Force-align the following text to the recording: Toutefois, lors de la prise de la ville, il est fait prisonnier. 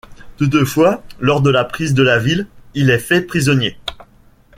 Toutefois, 0.37 1.03
lors 1.19 1.43
de 1.43 1.51
la 1.51 1.63
prise 1.63 1.93
de 1.93 2.01
la 2.01 2.17
ville, 2.17 2.47
il 2.73 2.89
est 2.89 2.97
fait 2.97 3.21
prisonnier. 3.21 3.77